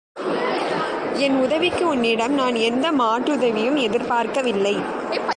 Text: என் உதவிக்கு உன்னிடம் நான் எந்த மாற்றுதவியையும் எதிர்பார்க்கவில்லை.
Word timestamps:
என் 1.15 1.35
உதவிக்கு 1.41 1.87
உன்னிடம் 1.87 2.33
நான் 2.33 2.55
எந்த 2.55 2.91
மாற்றுதவியையும் 2.91 3.79
எதிர்பார்க்கவில்லை. 3.79 4.75